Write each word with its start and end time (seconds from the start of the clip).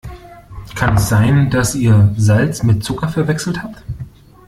Kann 0.73 0.95
es 0.95 1.09
sein, 1.09 1.51
dass 1.51 1.75
ihr 1.75 2.11
Salz 2.17 2.63
mit 2.63 2.83
Zucker 2.83 3.07
verwechselt 3.09 3.61
habt? 3.61 3.83